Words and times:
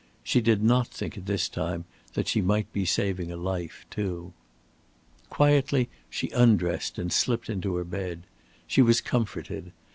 She 0.23 0.41
did 0.41 0.63
not 0.63 0.87
think 0.87 1.15
at 1.15 1.27
this 1.27 1.47
time 1.47 1.85
that 2.15 2.27
she 2.27 2.41
might 2.41 2.73
be 2.73 2.85
saving 2.85 3.31
a 3.31 3.37
life 3.37 3.85
too. 3.91 4.33
Quietly 5.29 5.89
she 6.09 6.31
undressed 6.31 6.97
and 6.97 7.13
slipped 7.13 7.51
into 7.51 7.75
her 7.75 7.83
bed. 7.83 8.23
She 8.65 8.81
was 8.81 8.99
comforted. 8.99 9.71